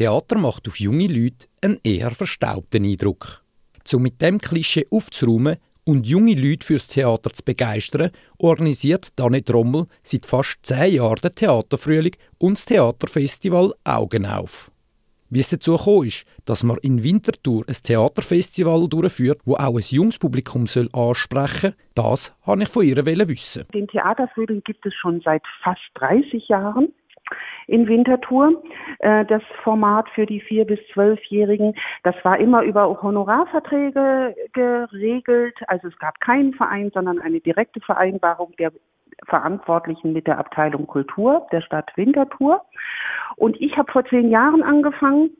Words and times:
Theater 0.00 0.38
macht 0.38 0.66
auf 0.66 0.80
junge 0.80 1.08
Leute 1.08 1.46
einen 1.60 1.78
eher 1.84 2.12
verstaubten 2.12 2.86
Eindruck. 2.86 3.44
Um 3.92 4.00
mit 4.00 4.22
dem 4.22 4.38
Klischee 4.38 4.86
aufzuräumen 4.90 5.58
und 5.84 6.06
junge 6.06 6.32
Leute 6.32 6.66
fürs 6.66 6.86
Theater 6.86 7.30
zu 7.34 7.44
begeistern, 7.44 8.10
organisiert 8.38 9.08
Danne 9.16 9.44
Trommel 9.44 9.88
seit 10.02 10.24
fast 10.24 10.56
zehn 10.62 10.94
Jahren 10.94 11.20
den 11.22 11.34
Theaterfrühling 11.34 12.16
und 12.38 12.56
das 12.56 12.64
Theaterfestival 12.64 13.74
Augen 13.84 14.24
auf. 14.24 14.70
Wie 15.28 15.40
es 15.40 15.50
dazu 15.50 15.76
gekommen 15.76 16.06
ist, 16.06 16.24
dass 16.46 16.64
man 16.64 16.78
in 16.78 17.04
Winterthur 17.04 17.64
ein 17.68 17.74
Theaterfestival 17.74 18.88
durchführt, 18.88 19.42
wo 19.44 19.56
auch 19.56 19.76
ein 19.76 19.84
junges 19.86 20.18
Publikum 20.18 20.62
ansprechen 20.94 21.74
soll, 21.74 21.74
das 21.94 22.34
wollte 22.46 22.62
ich 22.62 22.68
von 22.70 22.86
ihr 22.86 23.04
wissen. 23.04 23.66
Den 23.74 23.86
Theaterfrühling 23.86 24.62
gibt 24.64 24.86
es 24.86 24.94
schon 24.94 25.20
seit 25.22 25.42
fast 25.62 25.82
30 25.96 26.48
Jahren 26.48 26.94
in 27.66 27.88
Winterthur. 27.88 28.62
Äh, 28.98 29.24
das 29.26 29.42
Format 29.62 30.08
für 30.10 30.26
die 30.26 30.40
vier 30.40 30.64
bis 30.64 30.78
zwölfjährigen, 30.92 31.74
das 32.02 32.14
war 32.22 32.38
immer 32.38 32.62
über 32.62 33.02
Honorarverträge 33.02 34.34
geregelt. 34.52 35.56
Also 35.68 35.88
es 35.88 35.98
gab 35.98 36.20
keinen 36.20 36.54
Verein, 36.54 36.90
sondern 36.92 37.20
eine 37.20 37.40
direkte 37.40 37.80
Vereinbarung 37.80 38.52
der 38.58 38.72
Verantwortlichen 39.26 40.12
mit 40.12 40.26
der 40.26 40.38
Abteilung 40.38 40.86
Kultur 40.86 41.46
der 41.52 41.60
Stadt 41.60 41.90
Winterthur. 41.96 42.62
Und 43.36 43.60
ich 43.60 43.76
habe 43.76 43.90
vor 43.92 44.04
zehn 44.06 44.30
Jahren 44.30 44.62
angefangen, 44.62 45.30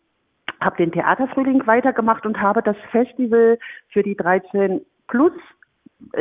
habe 0.61 0.77
den 0.77 0.93
Theaterfrühling 0.93 1.67
weitergemacht 1.67 2.27
und 2.27 2.41
habe 2.41 2.63
das 2.63 2.77
Festival 2.91 3.59
für 3.89 4.03
die 4.03 4.17
13 4.17 4.85
plus 5.09 5.33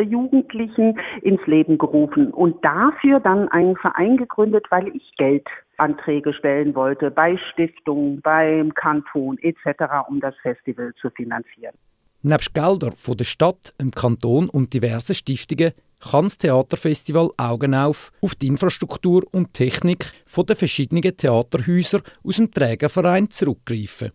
Jugendlichen 0.02 1.00
ins 1.22 1.46
Leben 1.46 1.78
gerufen 1.78 2.32
und 2.32 2.64
dafür 2.64 3.20
dann 3.20 3.48
einen 3.50 3.76
Verein 3.76 4.18
gegründet, 4.18 4.66
weil 4.70 4.88
ich 4.96 5.12
Geldanträge 5.18 6.34
stellen 6.34 6.76
wollte 6.76 7.12
bei 7.12 7.38
Stiftungen, 7.52 8.22
beim 8.22 8.74
Kanton 8.74 9.38
etc., 9.40 9.84
um 10.08 10.20
das 10.20 10.36
Festival 10.42 10.94
zu 11.02 11.10
finanzieren. 11.10 11.76
Nebst 12.22 12.54
Geldern 12.54 12.94
von 12.98 13.16
der 13.16 13.24
Stadt, 13.24 13.74
dem 13.80 13.92
Kanton 13.92 14.50
und 14.50 14.74
diversen 14.74 15.16
Stiftungen 15.16 15.72
kann 16.00 16.26
das 16.26 16.38
Theaterfestival 16.38 17.30
Augen 17.38 17.74
auf 17.74 18.12
auf 18.22 18.36
die 18.36 18.48
Infrastruktur 18.48 19.24
und 19.32 19.54
Technik 19.54 20.12
der 20.36 20.56
verschiedenen 20.56 21.02
Theaterhäuser 21.02 22.02
aus 22.24 22.38
dem 22.38 22.52
Trägerverein 22.52 23.30
zurückgreifen. 23.30 24.12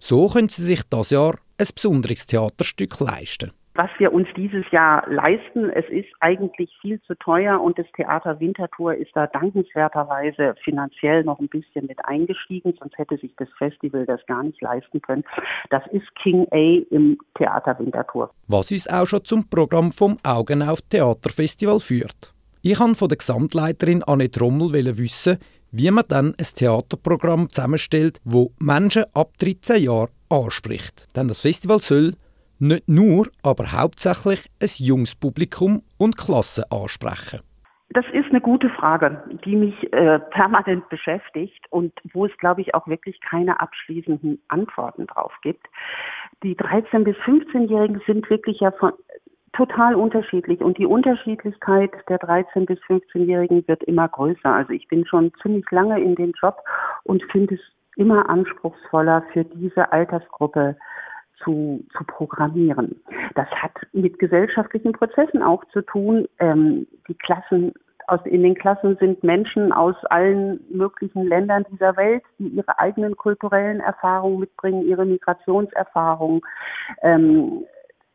So 0.00 0.28
können 0.28 0.48
sie 0.48 0.62
sich 0.62 0.82
das 0.88 1.10
Jahr 1.10 1.38
ein 1.58 1.68
besonderes 1.74 2.26
Theaterstück 2.26 3.00
leisten 3.00 3.52
was 3.76 3.90
wir 3.98 4.12
uns 4.12 4.28
dieses 4.36 4.64
Jahr 4.70 5.08
leisten. 5.08 5.70
Es 5.70 5.84
ist 5.90 6.08
eigentlich 6.20 6.70
viel 6.80 7.00
zu 7.02 7.14
teuer 7.16 7.60
und 7.60 7.78
das 7.78 7.86
Theater 7.94 8.40
Winterthur 8.40 8.94
ist 8.94 9.10
da 9.14 9.26
dankenswerterweise 9.26 10.54
finanziell 10.64 11.24
noch 11.24 11.38
ein 11.38 11.48
bisschen 11.48 11.86
mit 11.86 12.04
eingestiegen, 12.04 12.74
sonst 12.78 12.96
hätte 12.98 13.16
sich 13.18 13.32
das 13.36 13.48
Festival 13.58 14.06
das 14.06 14.24
gar 14.26 14.42
nicht 14.42 14.60
leisten 14.60 15.00
können. 15.02 15.24
Das 15.70 15.82
ist 15.92 16.06
King 16.22 16.46
A 16.52 16.82
im 16.90 17.18
Theater 17.36 17.78
Winterthur. 17.78 18.30
Was 18.48 18.70
uns 18.70 18.88
auch 18.88 19.06
schon 19.06 19.24
zum 19.24 19.48
Programm 19.48 19.92
vom 19.92 20.18
Augen 20.22 20.62
auf 20.62 20.80
Theaterfestival 20.82 21.80
führt. 21.80 22.32
Ich 22.62 22.78
kann 22.78 22.94
von 22.94 23.08
der 23.08 23.18
Gesamtleiterin 23.18 24.02
Anne 24.02 24.30
Trommel 24.30 24.98
wissen, 24.98 25.38
wie 25.70 25.90
man 25.90 26.04
dann 26.08 26.34
ein 26.38 26.46
Theaterprogramm 26.54 27.50
zusammenstellt, 27.50 28.20
wo 28.24 28.52
Menschen 28.58 29.04
ab 29.14 29.32
13 29.38 29.82
Jahren 29.84 30.10
anspricht. 30.28 31.14
Denn 31.16 31.28
das 31.28 31.42
Festival 31.42 31.80
soll 31.80 32.14
nicht 32.58 32.88
nur, 32.88 33.28
aber 33.42 33.72
hauptsächlich 33.72 34.46
ein 34.60 34.68
junges 34.78 35.14
Publikum 35.14 35.82
und 35.98 36.16
Klassen 36.16 36.64
ansprechen? 36.70 37.40
Das 37.90 38.04
ist 38.12 38.28
eine 38.30 38.40
gute 38.40 38.68
Frage, 38.70 39.22
die 39.44 39.54
mich 39.54 39.92
äh, 39.92 40.18
permanent 40.18 40.88
beschäftigt 40.88 41.64
und 41.70 41.92
wo 42.12 42.26
es, 42.26 42.36
glaube 42.38 42.60
ich, 42.60 42.74
auch 42.74 42.86
wirklich 42.88 43.20
keine 43.20 43.60
abschließenden 43.60 44.42
Antworten 44.48 45.06
drauf 45.06 45.32
gibt. 45.42 45.66
Die 46.42 46.56
13- 46.56 47.04
bis 47.04 47.16
15-Jährigen 47.18 48.02
sind 48.06 48.28
wirklich 48.28 48.60
ja 48.60 48.72
von, 48.72 48.92
total 49.52 49.94
unterschiedlich 49.94 50.60
und 50.60 50.78
die 50.78 50.86
Unterschiedlichkeit 50.86 51.92
der 52.08 52.18
13- 52.18 52.66
bis 52.66 52.78
15-Jährigen 52.80 53.66
wird 53.66 53.82
immer 53.84 54.08
größer. 54.08 54.52
Also 54.52 54.72
ich 54.72 54.86
bin 54.88 55.06
schon 55.06 55.32
ziemlich 55.40 55.70
lange 55.70 56.00
in 56.00 56.14
dem 56.16 56.32
Job 56.40 56.58
und 57.04 57.22
finde 57.32 57.54
es 57.54 57.60
immer 57.96 58.28
anspruchsvoller 58.28 59.24
für 59.32 59.44
diese 59.44 59.90
Altersgruppe 59.92 60.76
zu, 61.46 61.82
zu 61.96 62.04
programmieren. 62.04 63.00
Das 63.34 63.48
hat 63.50 63.72
mit 63.92 64.18
gesellschaftlichen 64.18 64.92
Prozessen 64.92 65.42
auch 65.42 65.64
zu 65.72 65.80
tun. 65.82 66.26
Ähm, 66.38 66.86
die 67.08 67.14
Klassen 67.14 67.72
aus, 68.08 68.20
in 68.24 68.42
den 68.42 68.54
Klassen 68.54 68.96
sind 68.98 69.22
Menschen 69.24 69.72
aus 69.72 69.96
allen 70.06 70.60
möglichen 70.70 71.26
Ländern 71.26 71.64
dieser 71.70 71.96
Welt, 71.96 72.22
die 72.38 72.48
ihre 72.48 72.78
eigenen 72.78 73.16
kulturellen 73.16 73.80
Erfahrungen 73.80 74.40
mitbringen, 74.40 74.86
ihre 74.86 75.04
Migrationserfahrungen, 75.04 76.40
ähm, 77.02 77.64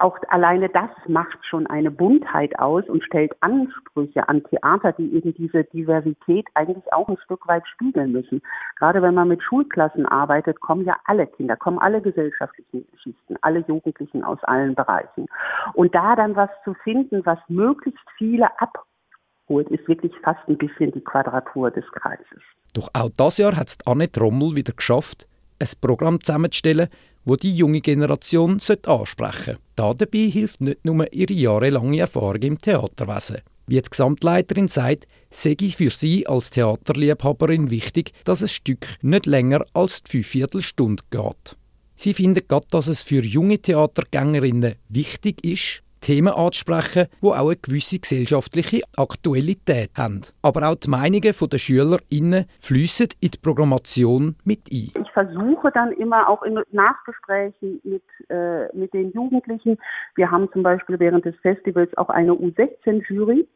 auch 0.01 0.17
alleine 0.29 0.69
das 0.69 0.89
macht 1.07 1.37
schon 1.45 1.67
eine 1.67 1.91
Buntheit 1.91 2.57
aus 2.59 2.83
und 2.87 3.03
stellt 3.03 3.33
Ansprüche 3.41 4.27
an 4.27 4.43
Theater, 4.43 4.93
die 4.93 5.13
eben 5.15 5.33
diese 5.35 5.63
Diversität 5.65 6.47
eigentlich 6.55 6.91
auch 6.91 7.07
ein 7.07 7.17
Stück 7.25 7.47
weit 7.47 7.67
spiegeln 7.67 8.11
müssen. 8.11 8.41
Gerade 8.77 9.01
wenn 9.01 9.13
man 9.13 9.27
mit 9.27 9.43
Schulklassen 9.43 10.05
arbeitet, 10.05 10.59
kommen 10.59 10.85
ja 10.85 10.95
alle 11.05 11.27
Kinder, 11.27 11.55
kommen 11.55 11.79
alle 11.79 12.01
gesellschaftlichen 12.01 12.85
Schichten, 13.01 13.35
alle 13.41 13.63
Jugendlichen 13.67 14.23
aus 14.23 14.43
allen 14.43 14.75
Bereichen. 14.75 15.27
Und 15.73 15.93
da 15.93 16.15
dann 16.15 16.35
was 16.35 16.49
zu 16.63 16.73
finden, 16.83 17.25
was 17.25 17.39
möglichst 17.47 18.05
viele 18.17 18.47
abholt, 18.59 19.69
ist 19.69 19.87
wirklich 19.87 20.13
fast 20.23 20.39
ein 20.47 20.57
bisschen 20.57 20.91
die 20.91 21.01
Quadratur 21.01 21.71
des 21.71 21.85
Kreises. 21.91 22.41
Doch 22.73 22.89
auch 22.93 23.09
das 23.15 23.37
Jahr 23.37 23.55
hat 23.55 23.67
es 23.67 23.77
Anne 23.85 24.11
Trommel 24.11 24.55
wieder 24.55 24.73
geschafft, 24.73 25.27
ein 25.59 25.67
Programm 25.81 26.21
zusammenzustellen, 26.21 26.87
wo 27.25 27.35
die 27.35 27.55
junge 27.55 27.81
Generation 27.81 28.59
ansprechen 28.85 29.57
sollte. 29.77 30.05
Dabei 30.05 30.29
hilft 30.29 30.61
nicht 30.61 30.83
nur 30.85 31.11
ihre 31.13 31.33
jahrelange 31.33 31.99
Erfahrung 31.99 32.41
im 32.41 32.57
Theaterwesen. 32.57 33.41
Wie 33.67 33.81
die 33.81 33.89
Gesamtleiterin 33.89 34.67
sagt, 34.67 35.07
sei 35.29 35.55
für 35.55 35.89
sie 35.89 36.27
als 36.27 36.49
Theaterliebhaberin 36.49 37.69
wichtig, 37.69 38.11
dass 38.25 38.41
ein 38.41 38.49
Stück 38.49 38.85
nicht 39.01 39.25
länger 39.25 39.65
als 39.73 40.03
die 40.03 40.23
Viertelstunde 40.23 41.03
geht. 41.09 41.57
Sie 41.95 42.13
findet 42.13 42.49
gerade, 42.49 42.65
dass 42.71 42.87
es 42.87 43.03
für 43.03 43.23
junge 43.23 43.59
Theatergängerinnen 43.59 44.75
wichtig 44.89 45.45
ist, 45.45 45.83
Themen 46.01 46.33
anzusprechen, 46.33 47.07
die 47.21 47.27
auch 47.27 47.47
eine 47.47 47.55
gewisse 47.55 47.99
gesellschaftliche 47.99 48.81
Aktualität 48.97 49.91
haben. 49.97 50.21
Aber 50.41 50.67
auch 50.67 50.75
die 50.75 50.89
Meinungen 50.89 51.21
der 51.21 51.57
SchülerInnen 51.57 52.45
fließen 52.61 53.07
in 53.21 53.31
die 53.31 53.37
Programmation 53.41 54.35
mit 54.43 54.71
ein. 54.71 54.91
Ich 55.01 55.11
versuche 55.13 55.71
dann 55.73 55.91
immer 55.93 56.27
auch 56.27 56.43
in 56.43 56.59
Nachgesprächen 56.71 57.79
mit, 57.83 58.03
äh, 58.29 58.75
mit 58.75 58.93
den 58.93 59.11
Jugendlichen. 59.11 59.77
Wir 60.15 60.29
haben 60.29 60.49
zum 60.51 60.63
Beispiel 60.63 60.99
während 60.99 61.25
des 61.25 61.35
Festivals 61.41 61.95
auch 61.97 62.09
eine 62.09 62.33
U16-Jury 62.33 63.47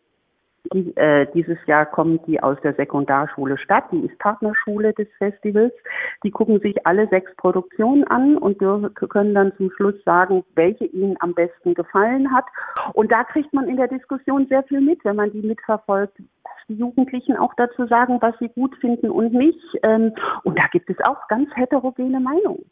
die, 0.73 0.95
äh, 0.97 1.27
dieses 1.33 1.57
Jahr 1.65 1.85
kommen 1.85 2.19
die 2.25 2.41
aus 2.41 2.57
der 2.63 2.73
Sekundarschule 2.73 3.57
Stadt, 3.57 3.85
die 3.91 4.05
ist 4.05 4.17
Partnerschule 4.19 4.93
des 4.93 5.07
Festivals. 5.17 5.73
Die 6.23 6.31
gucken 6.31 6.59
sich 6.59 6.85
alle 6.85 7.07
sechs 7.07 7.35
Produktionen 7.35 8.03
an 8.05 8.37
und 8.37 8.59
können 8.59 9.33
dann 9.33 9.53
zum 9.57 9.71
Schluss 9.71 9.95
sagen, 10.03 10.43
welche 10.55 10.85
ihnen 10.85 11.15
am 11.19 11.33
besten 11.33 11.73
gefallen 11.73 12.31
hat. 12.33 12.45
Und 12.93 13.11
da 13.11 13.23
kriegt 13.23 13.53
man 13.53 13.67
in 13.67 13.77
der 13.77 13.87
Diskussion 13.87 14.47
sehr 14.47 14.63
viel 14.63 14.81
mit, 14.81 15.03
wenn 15.05 15.15
man 15.15 15.31
die 15.31 15.41
mitverfolgt, 15.41 16.17
die 16.67 16.75
Jugendlichen 16.75 17.37
auch 17.37 17.53
dazu 17.55 17.85
sagen, 17.87 18.17
was 18.21 18.37
sie 18.39 18.49
gut 18.49 18.75
finden 18.77 19.09
und 19.09 19.33
nicht. 19.33 19.59
Ähm, 19.83 20.13
und 20.43 20.57
da 20.57 20.63
gibt 20.71 20.89
es 20.89 20.97
auch 21.07 21.27
ganz 21.27 21.49
heterogene 21.55 22.19
Meinungen. 22.19 22.65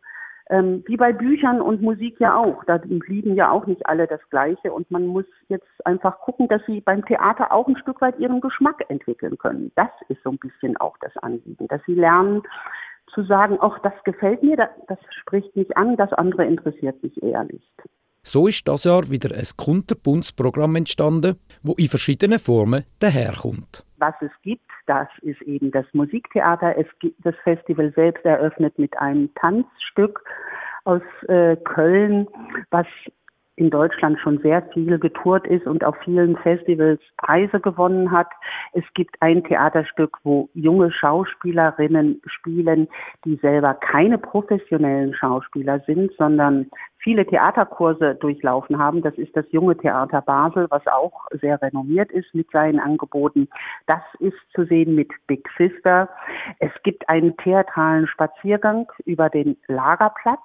Ähm, 0.49 0.83
wie 0.87 0.97
bei 0.97 1.13
Büchern 1.13 1.61
und 1.61 1.81
Musik 1.81 2.19
ja 2.19 2.35
auch. 2.35 2.63
Da 2.65 2.79
lieben 2.83 3.35
ja 3.35 3.51
auch 3.51 3.65
nicht 3.65 3.85
alle 3.85 4.07
das 4.07 4.19
Gleiche 4.29 4.73
und 4.73 4.91
man 4.91 5.07
muss 5.07 5.25
jetzt 5.47 5.67
einfach 5.85 6.19
gucken, 6.19 6.47
dass 6.49 6.61
sie 6.65 6.81
beim 6.81 7.05
Theater 7.05 7.51
auch 7.51 7.67
ein 7.67 7.77
Stück 7.77 8.01
weit 8.01 8.19
ihren 8.19 8.41
Geschmack 8.41 8.83
entwickeln 8.89 9.37
können. 9.37 9.71
Das 9.75 9.89
ist 10.09 10.21
so 10.23 10.31
ein 10.31 10.37
bisschen 10.37 10.75
auch 10.77 10.97
das 10.99 11.15
Anliegen, 11.17 11.67
dass 11.69 11.81
sie 11.85 11.95
lernen 11.95 12.43
zu 13.13 13.23
sagen, 13.23 13.57
ach, 13.61 13.79
das 13.79 13.93
gefällt 14.03 14.43
mir, 14.43 14.57
das, 14.57 14.69
das 14.87 14.99
spricht 15.21 15.55
mich 15.55 15.77
an, 15.77 15.95
das 15.97 16.11
andere 16.13 16.45
interessiert 16.45 17.01
mich 17.03 17.21
eher 17.21 17.43
nicht. 17.45 17.71
So 18.23 18.47
ist 18.47 18.67
das 18.67 18.85
Jahr 18.85 19.09
wieder 19.09 19.35
ein 19.35 19.47
kunterbuntes 19.57 20.33
entstanden, 20.75 21.37
wo 21.61 21.73
in 21.73 21.89
verschiedenen 21.89 22.39
Formen 22.39 22.85
daherkommt. 22.99 23.85
Was 23.97 24.15
es 24.21 24.31
gibt, 24.41 24.69
das 24.85 25.07
ist 25.21 25.41
eben 25.43 25.71
das 25.71 25.85
Musiktheater. 25.93 26.77
Es 26.77 26.87
gibt 26.99 27.25
das 27.25 27.35
Festival 27.43 27.91
selbst 27.95 28.25
eröffnet 28.25 28.77
mit 28.77 28.97
einem 28.97 29.33
Tanzstück 29.35 30.23
aus 30.85 31.01
äh, 31.27 31.55
Köln, 31.57 32.27
was 32.69 32.87
in 33.55 33.69
Deutschland 33.69 34.19
schon 34.19 34.39
sehr 34.39 34.63
viel 34.73 34.97
getourt 34.97 35.45
ist 35.45 35.67
und 35.67 35.83
auf 35.83 35.95
vielen 36.03 36.35
Festivals 36.37 36.99
Preise 37.17 37.59
gewonnen 37.59 38.11
hat. 38.11 38.29
Es 38.73 38.83
gibt 38.95 39.15
ein 39.21 39.43
Theaterstück, 39.43 40.17
wo 40.23 40.49
junge 40.53 40.91
Schauspielerinnen 40.91 42.21
spielen, 42.25 42.87
die 43.25 43.35
selber 43.35 43.75
keine 43.75 44.17
professionellen 44.17 45.13
Schauspieler 45.13 45.81
sind, 45.85 46.11
sondern 46.17 46.71
viele 47.03 47.25
Theaterkurse 47.25 48.15
durchlaufen 48.15 48.79
haben. 48.79 49.01
Das 49.01 49.13
ist 49.15 49.35
das 49.35 49.45
junge 49.51 49.77
Theater 49.77 50.21
Basel, 50.21 50.67
was 50.69 50.85
auch 50.87 51.27
sehr 51.41 51.61
renommiert 51.61 52.11
ist 52.11 52.33
mit 52.33 52.49
seinen 52.51 52.79
Angeboten. 52.79 53.49
Das 53.85 54.01
ist 54.19 54.37
zu 54.55 54.65
sehen 54.65 54.95
mit 54.95 55.11
Big 55.27 55.47
Sister. 55.57 56.09
Es 56.59 56.71
gibt 56.83 57.07
einen 57.09 57.35
theatralen 57.37 58.07
Spaziergang 58.07 58.87
über 59.05 59.29
den 59.29 59.57
Lagerplatz 59.67 60.39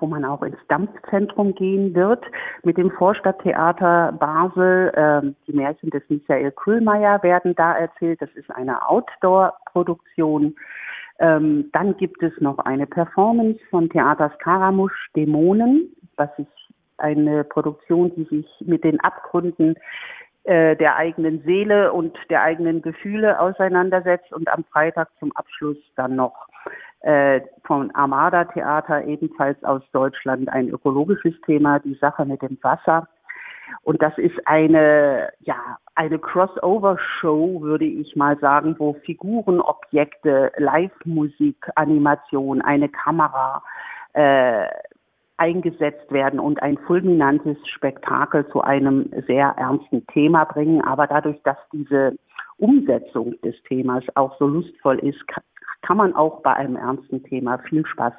wo 0.00 0.06
man 0.06 0.24
auch 0.24 0.42
ins 0.42 0.58
Dampfzentrum 0.68 1.54
gehen 1.54 1.94
wird 1.94 2.24
mit 2.62 2.78
dem 2.78 2.90
Vorstadttheater 2.90 4.12
Basel. 4.12 4.92
Ähm, 4.96 5.36
die 5.46 5.52
Märchen 5.52 5.90
des 5.90 6.02
Michael 6.08 6.50
Kühlmeier 6.52 7.22
werden 7.22 7.54
da 7.54 7.74
erzählt. 7.74 8.20
Das 8.20 8.30
ist 8.34 8.50
eine 8.50 8.88
Outdoor-Produktion. 8.88 10.56
Ähm, 11.20 11.70
dann 11.72 11.96
gibt 11.96 12.22
es 12.22 12.32
noch 12.40 12.58
eine 12.58 12.86
Performance 12.86 13.60
von 13.70 13.88
Theater 13.88 14.32
Skaramusch 14.36 15.10
Dämonen, 15.14 15.94
was 16.16 16.30
ist 16.38 16.48
eine 16.98 17.44
Produktion, 17.44 18.12
die 18.14 18.24
sich 18.24 18.46
mit 18.60 18.84
den 18.84 19.00
Abgründen 19.00 19.76
äh, 20.44 20.76
der 20.76 20.96
eigenen 20.96 21.42
Seele 21.42 21.92
und 21.92 22.16
der 22.30 22.42
eigenen 22.42 22.82
Gefühle 22.82 23.40
auseinandersetzt 23.40 24.32
und 24.32 24.48
am 24.48 24.64
Freitag 24.64 25.08
zum 25.18 25.32
Abschluss 25.32 25.78
dann 25.96 26.16
noch 26.16 26.48
äh, 27.00 27.40
von 27.64 27.90
Armada 27.94 28.44
Theater, 28.44 29.04
ebenfalls 29.04 29.62
aus 29.64 29.82
Deutschland, 29.92 30.48
ein 30.48 30.68
ökologisches 30.68 31.34
Thema, 31.46 31.78
die 31.78 31.94
Sache 31.94 32.24
mit 32.24 32.42
dem 32.42 32.58
Wasser. 32.62 33.08
Und 33.82 34.02
das 34.02 34.16
ist 34.18 34.36
eine, 34.46 35.30
ja, 35.40 35.78
eine 35.94 36.18
Crossover-Show, 36.18 37.60
würde 37.62 37.84
ich 37.84 38.16
mal 38.16 38.38
sagen, 38.38 38.74
wo 38.78 38.94
Figuren, 39.04 39.60
Objekte, 39.60 40.52
Live-Musik, 40.56 41.68
Animation, 41.76 42.62
eine 42.62 42.88
Kamera 42.88 43.62
äh, 44.14 44.66
eingesetzt 45.36 46.10
werden 46.10 46.38
und 46.38 46.62
ein 46.62 46.78
fulminantes 46.78 47.56
Spektakel 47.68 48.46
zu 48.48 48.60
einem 48.60 49.10
sehr 49.26 49.48
ernsten 49.56 50.06
Thema 50.08 50.44
bringen. 50.44 50.80
Aber 50.82 51.06
dadurch, 51.06 51.40
dass 51.42 51.58
diese 51.72 52.16
Umsetzung 52.58 53.34
des 53.42 53.54
Themas 53.64 54.04
auch 54.14 54.36
so 54.38 54.46
lustvoll 54.46 54.98
ist, 55.00 55.20
kann 55.82 55.96
man 55.96 56.14
auch 56.14 56.40
bei 56.42 56.54
einem 56.54 56.76
ernsten 56.76 57.22
Thema 57.24 57.58
viel 57.58 57.84
Spaß 57.84 58.14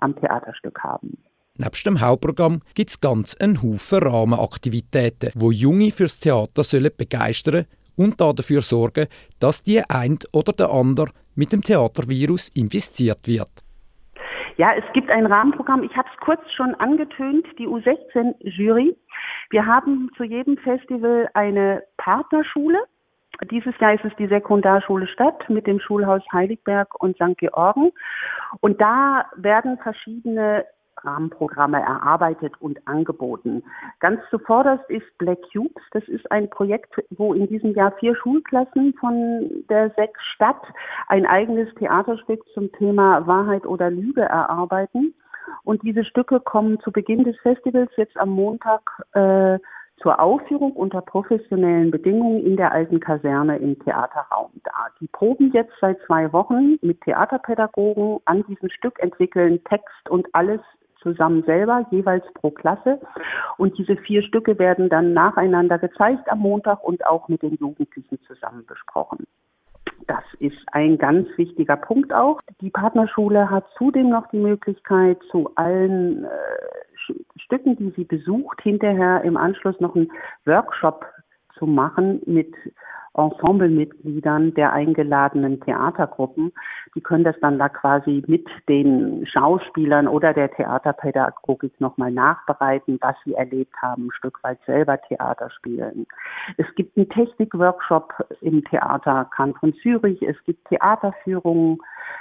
am 0.00 0.14
Theaterstück 0.16 0.82
haben. 0.82 1.18
Neben 1.58 1.84
dem 1.84 2.00
Hauptprogramm 2.00 2.62
gibt 2.74 2.90
es 2.90 3.00
ganz 3.00 3.36
einen 3.36 3.62
Haufen 3.62 3.98
Rahmenaktivitäten, 3.98 5.32
wo 5.34 5.50
Junge 5.50 5.90
fürs 5.90 6.18
Theater 6.18 6.64
sollen 6.64 6.90
begeistern 6.96 7.66
und 7.94 8.18
dafür 8.18 8.62
sorgen, 8.62 9.06
dass 9.38 9.62
die 9.62 9.82
ein 9.86 10.18
oder 10.32 10.54
der 10.54 10.70
andere 10.70 11.10
mit 11.34 11.52
dem 11.52 11.60
Theatervirus 11.62 12.48
infiziert 12.54 13.28
wird. 13.28 13.50
Ja, 14.56 14.72
es 14.74 14.84
gibt 14.94 15.10
ein 15.10 15.26
Rahmenprogramm. 15.26 15.82
Ich 15.82 15.94
habe 15.94 16.08
es 16.10 16.20
kurz 16.24 16.40
schon 16.56 16.74
angetönt, 16.76 17.46
die 17.58 17.68
U16-Jury. 17.68 18.96
Wir 19.50 19.66
haben 19.66 20.10
zu 20.16 20.24
jedem 20.24 20.56
Festival 20.56 21.28
eine 21.34 21.82
Partnerschule. 21.98 22.78
Dieses 23.50 23.78
Jahr 23.78 23.92
ist 23.92 24.04
es 24.04 24.12
die 24.18 24.28
Sekundarschule 24.28 25.06
Stadt 25.06 25.48
mit 25.50 25.66
dem 25.66 25.80
Schulhaus 25.80 26.22
Heiligberg 26.32 26.98
und 27.02 27.16
St. 27.16 27.36
Georgen. 27.36 27.92
Und 28.60 28.80
da 28.80 29.26
werden 29.36 29.78
verschiedene 29.82 30.64
Rahmenprogramme 31.04 31.80
erarbeitet 31.80 32.52
und 32.60 32.86
angeboten. 32.86 33.62
Ganz 34.00 34.20
zuvorderst 34.30 34.88
ist 34.88 35.06
Black 35.18 35.38
Cubes. 35.52 35.82
Das 35.92 36.06
ist 36.08 36.30
ein 36.30 36.48
Projekt, 36.50 36.94
wo 37.10 37.34
in 37.34 37.46
diesem 37.48 37.74
Jahr 37.74 37.92
vier 37.92 38.14
Schulklassen 38.16 38.94
von 38.94 39.64
der 39.68 39.90
Sechs 39.90 40.20
Stadt 40.34 40.62
ein 41.08 41.26
eigenes 41.26 41.72
Theaterstück 41.74 42.42
zum 42.54 42.70
Thema 42.72 43.26
Wahrheit 43.26 43.66
oder 43.66 43.90
Lüge 43.90 44.22
erarbeiten. 44.22 45.14
Und 45.64 45.82
diese 45.82 46.04
Stücke 46.04 46.40
kommen 46.40 46.80
zu 46.80 46.92
Beginn 46.92 47.24
des 47.24 47.38
Festivals 47.40 47.90
jetzt 47.96 48.16
am 48.16 48.30
Montag 48.30 48.82
äh, 49.12 49.58
zur 50.02 50.20
Aufführung 50.20 50.72
unter 50.72 51.00
professionellen 51.00 51.90
Bedingungen 51.90 52.44
in 52.44 52.56
der 52.56 52.72
alten 52.72 52.98
Kaserne 52.98 53.56
im 53.58 53.78
Theaterraum 53.78 54.50
da. 54.64 54.88
Die 55.00 55.06
proben 55.06 55.52
jetzt 55.52 55.72
seit 55.80 55.98
zwei 56.06 56.32
Wochen 56.32 56.78
mit 56.82 57.00
Theaterpädagogen 57.02 58.18
an 58.24 58.44
diesem 58.46 58.68
Stück, 58.70 58.98
entwickeln 58.98 59.62
Text 59.64 60.10
und 60.10 60.26
alles 60.32 60.60
zusammen 61.02 61.42
selber, 61.44 61.86
jeweils 61.90 62.24
pro 62.34 62.50
Klasse. 62.50 63.00
Und 63.58 63.76
diese 63.78 63.96
vier 63.96 64.22
Stücke 64.22 64.58
werden 64.58 64.88
dann 64.88 65.12
nacheinander 65.12 65.78
gezeigt 65.78 66.30
am 66.30 66.40
Montag 66.40 66.82
und 66.82 67.06
auch 67.06 67.28
mit 67.28 67.42
den 67.42 67.56
Jugendlichen 67.56 68.18
zusammen 68.26 68.64
besprochen. 68.66 69.26
Das 70.06 70.24
ist 70.40 70.58
ein 70.72 70.98
ganz 70.98 71.28
wichtiger 71.36 71.76
Punkt 71.76 72.12
auch. 72.12 72.40
Die 72.60 72.70
Partnerschule 72.70 73.50
hat 73.50 73.64
zudem 73.78 74.10
noch 74.10 74.26
die 74.28 74.38
Möglichkeit, 74.38 75.18
zu 75.30 75.50
allen 75.54 76.24
äh, 76.24 76.28
Stücken, 77.36 77.76
die 77.76 77.92
sie 77.96 78.04
besucht, 78.04 78.60
hinterher 78.62 79.22
im 79.22 79.36
Anschluss 79.36 79.78
noch 79.80 79.94
einen 79.94 80.10
Workshop 80.44 81.04
zu 81.58 81.66
machen 81.66 82.20
mit 82.26 82.54
Ensemblemitgliedern 83.14 84.54
der 84.54 84.72
eingeladenen 84.72 85.60
Theatergruppen. 85.60 86.52
Die 86.94 87.00
können 87.00 87.24
das 87.24 87.36
dann 87.40 87.58
da 87.58 87.68
quasi 87.68 88.22
mit 88.26 88.48
den 88.68 89.26
Schauspielern 89.26 90.08
oder 90.08 90.32
der 90.32 90.50
Theaterpädagogik 90.50 91.78
nochmal 91.80 92.10
nachbereiten, 92.10 92.98
was 93.00 93.16
sie 93.24 93.34
erlebt 93.34 93.74
haben, 93.82 94.06
ein 94.06 94.12
Stück 94.12 94.42
weit 94.42 94.58
selber 94.66 95.00
Theater 95.02 95.50
spielen. 95.50 96.06
Es 96.56 96.66
gibt 96.74 96.96
einen 96.96 97.08
Technikworkshop 97.08 98.12
im 98.40 98.64
Theater 98.64 99.28
Kanton 99.34 99.74
Zürich. 99.82 100.22
Es 100.22 100.36
gibt 100.44 100.66
Theaterführungen. 100.68 101.78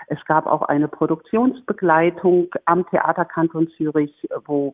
Es 0.07 0.23
gab 0.25 0.45
auch 0.45 0.63
eine 0.63 0.87
Produktionsbegleitung 0.87 2.49
am 2.65 2.87
Theater 2.89 3.25
Kanton 3.25 3.69
Zürich, 3.77 4.27
wo 4.45 4.73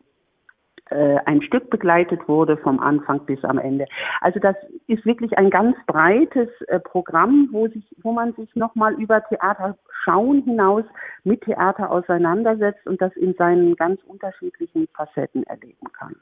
äh, 0.90 1.18
ein 1.26 1.42
Stück 1.42 1.70
begleitet 1.70 2.28
wurde 2.28 2.58
vom 2.58 2.80
Anfang 2.80 3.26
bis 3.26 3.44
am 3.44 3.58
Ende. 3.58 3.86
Also 4.22 4.40
das 4.40 4.56
ist 4.88 5.06
wirklich 5.06 5.38
ein 5.38 5.50
ganz 5.50 5.76
breites 5.88 6.50
äh, 6.68 6.80
Programm, 6.80 7.50
wo 7.52 7.68
sich, 7.68 7.84
wo 8.02 8.12
man 8.12 8.34
sich 8.34 8.54
nochmal 8.56 8.94
über 8.96 9.24
Theater 9.26 9.78
schauen 10.04 10.44
hinaus 10.44 10.86
mit 11.24 11.42
Theater 11.42 11.92
auseinandersetzt 11.92 12.86
und 12.86 13.02
das 13.02 13.14
in 13.16 13.34
seinen 13.36 13.76
ganz 13.76 14.02
unterschiedlichen 14.06 14.88
Facetten 14.94 15.44
erleben 15.44 15.92
kann. 15.98 16.16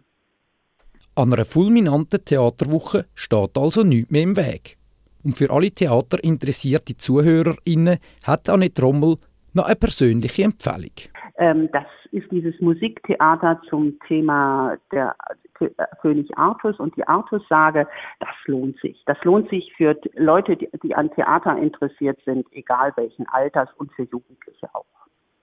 An 1.15 1.33
einer 1.33 1.45
fulminanten 1.45 2.25
Theaterwoche 2.25 3.06
steht 3.13 3.57
also 3.57 3.83
nichts 3.83 4.12
mehr 4.12 4.23
im 4.23 4.35
Weg. 4.35 4.77
Und 5.23 5.38
für 5.38 5.50
alle 5.50 5.71
theaterinteressierte 5.71 6.97
ZuhörerInnen 6.97 8.00
hat 8.23 8.50
Annette 8.50 8.81
Rommel 8.81 9.17
noch 9.53 9.65
eine 9.65 9.75
persönliche 9.75 10.44
Empfehlung. 10.44 10.91
Ähm, 11.38 11.70
das 11.72 11.86
ist 12.12 12.32
dieses 12.32 12.60
Musiktheater 12.62 13.62
zum 13.70 14.00
Thema 14.08 14.78
der 14.92 15.16
König 16.02 16.38
Artus 16.38 16.80
und 16.80 16.96
die 16.96 17.08
Artussage. 17.08 17.88
Das 18.20 18.36
lohnt 18.46 18.80
sich. 18.80 19.04
Das 19.06 19.18
lohnt 19.24 19.50
sich 19.50 19.74
für 19.76 20.00
Leute, 20.14 20.58
die, 20.58 20.70
die 20.84 20.96
an 20.96 21.12
Theater 21.12 21.58
interessiert 21.58 22.20
sind, 22.26 22.48
egal 22.52 22.94
welchen 22.96 23.28
Alters 23.28 23.70
und 23.78 23.92
für 23.94 24.04
Jugendliche 24.04 24.68
auch. 24.74 24.86